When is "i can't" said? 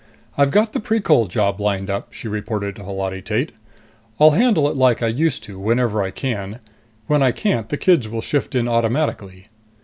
7.21-7.69